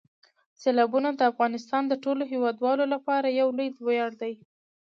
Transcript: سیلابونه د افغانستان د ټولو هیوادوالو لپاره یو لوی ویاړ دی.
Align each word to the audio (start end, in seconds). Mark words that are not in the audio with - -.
سیلابونه 0.61 1.09
د 1.15 1.21
افغانستان 1.31 1.83
د 1.87 1.93
ټولو 2.03 2.23
هیوادوالو 2.31 2.85
لپاره 2.93 3.35
یو 3.39 3.47
لوی 3.57 3.69
ویاړ 3.87 4.11
دی. 4.21 4.33